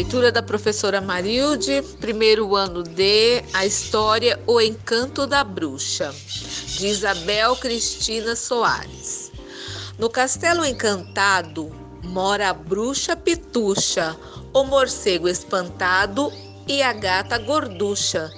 [0.00, 6.10] Leitura da professora Marilde, primeiro ano D, a história O Encanto da Bruxa,
[6.78, 9.30] de Isabel Cristina Soares.
[9.98, 11.70] No castelo encantado
[12.02, 14.16] mora a bruxa pitucha,
[14.54, 16.32] o morcego espantado
[16.66, 18.32] e a gata gorducha.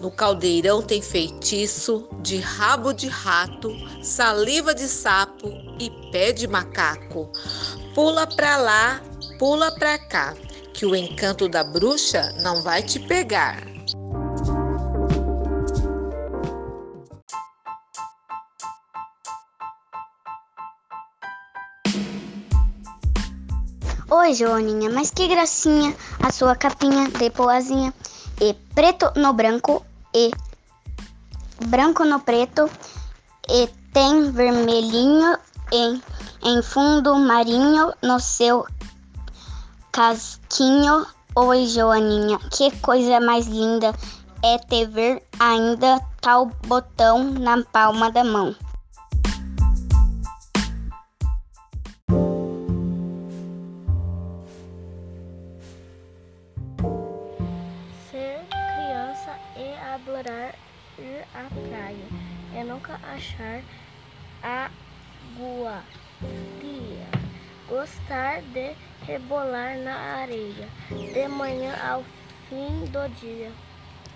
[0.00, 7.32] No caldeirão tem feitiço de rabo de rato, saliva de sapo e pé de macaco.
[7.96, 9.02] Pula pra lá,
[9.40, 10.36] pula pra cá
[10.80, 13.58] que o encanto da bruxa não vai te pegar.
[24.10, 27.92] Oi, Joaninha, mas que gracinha a sua capinha de poazinha.
[28.40, 30.30] E preto no branco, e
[31.66, 32.70] branco no preto,
[33.50, 35.36] e tem vermelhinho
[35.70, 36.02] em,
[36.42, 38.64] em fundo marinho no seu
[40.02, 41.04] Casquinho,
[41.36, 43.92] oi Joaninha, que coisa mais linda
[44.42, 48.56] é te ver ainda tal botão na palma da mão.
[58.10, 60.54] Ser criança e adorar
[60.98, 62.06] ir à praia
[62.58, 63.62] e nunca achar
[64.42, 65.82] água
[66.58, 67.06] fria.
[67.68, 68.74] Gostar de
[69.10, 72.04] rebolar na areia, de manhã ao
[72.48, 73.50] fim do dia.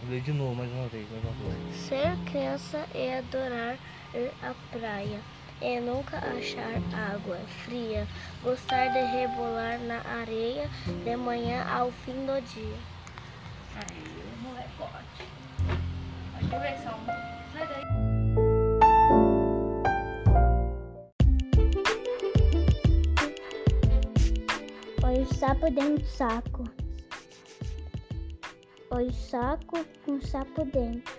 [0.08, 1.76] Lê de novo mais uma vez, mais uma vez.
[1.76, 3.76] Ser criança e adorar
[4.14, 5.20] ir à praia
[5.60, 6.76] e nunca achar
[7.12, 8.06] água fria.
[8.44, 10.70] Gostar de rebolar na areia,
[11.04, 12.78] de manhã ao fim do dia.
[13.74, 16.50] Aí, moleque, pode.
[16.50, 17.13] Pode ver, só Sai
[25.06, 26.64] O sapo dentro do saco.
[28.90, 31.12] Oi, saco com sapo dentro.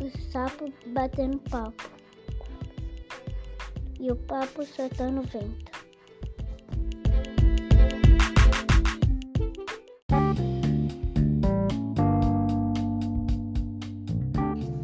[0.00, 1.90] O sapo batendo papo.
[3.98, 5.72] E o papo soltando vento.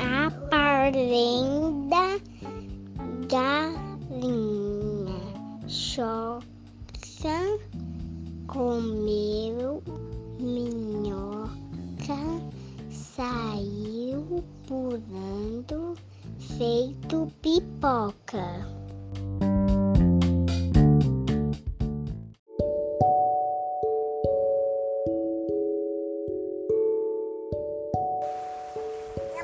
[0.01, 2.21] A parenda
[8.49, 9.83] comeu
[10.41, 12.17] minhoca,
[12.91, 15.95] saiu pulando,
[16.57, 18.67] feito pipoca.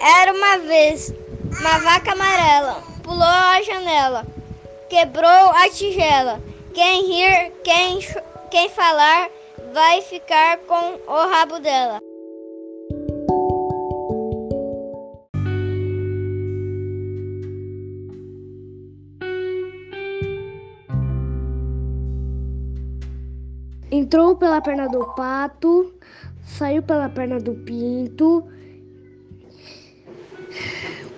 [0.01, 1.15] Era uma vez
[1.61, 4.27] uma vaca amarela, pulou a janela,
[4.89, 6.41] quebrou a tigela.
[6.75, 9.29] Quem rir, quem, cho- quem falar,
[9.73, 11.99] vai ficar com o rabo dela.
[23.91, 25.93] Entrou pela perna do pato,
[26.45, 28.49] saiu pela perna do pinto.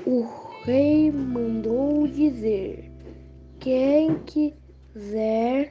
[0.07, 0.27] O
[0.65, 2.91] rei mandou dizer:
[3.61, 5.71] quem quiser,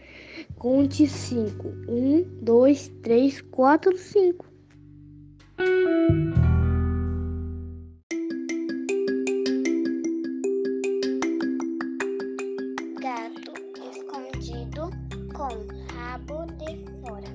[0.58, 1.70] conte cinco.
[1.88, 4.46] Um, dois, três, quatro, cinco.
[13.02, 13.54] Gato
[13.92, 14.90] escondido
[15.34, 17.28] com rabo de fora.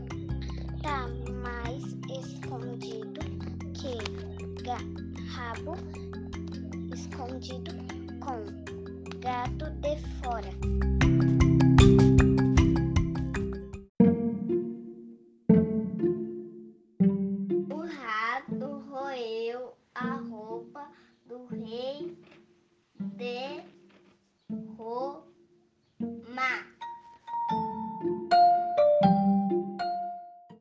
[0.83, 1.09] Tá
[1.43, 3.21] mais escondido
[3.75, 4.31] que
[5.31, 5.75] rabo
[6.93, 7.73] escondido
[8.21, 8.45] com
[9.21, 11.00] gato de fora.
[23.21, 23.70] Rato